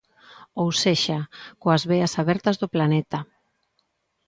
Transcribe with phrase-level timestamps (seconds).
[0.61, 1.19] Ou sexa,
[1.61, 3.19] coas veas abertas do planeta.